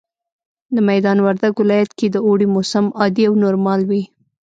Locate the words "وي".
3.89-4.03